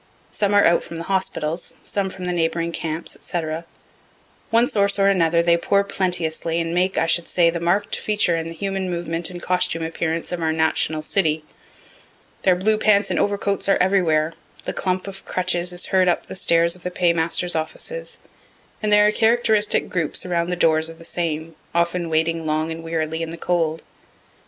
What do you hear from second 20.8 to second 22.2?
of the same, often